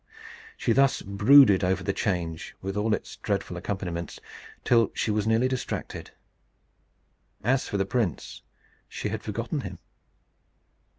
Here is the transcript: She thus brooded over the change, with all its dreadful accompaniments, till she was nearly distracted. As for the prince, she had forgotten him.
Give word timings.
She 0.57 0.73
thus 0.73 1.03
brooded 1.03 1.63
over 1.63 1.83
the 1.83 1.93
change, 1.93 2.55
with 2.59 2.75
all 2.75 2.95
its 2.95 3.17
dreadful 3.17 3.55
accompaniments, 3.55 4.19
till 4.63 4.89
she 4.95 5.11
was 5.11 5.27
nearly 5.27 5.47
distracted. 5.47 6.09
As 7.43 7.67
for 7.67 7.77
the 7.77 7.85
prince, 7.85 8.41
she 8.89 9.09
had 9.09 9.21
forgotten 9.21 9.61
him. 9.61 9.77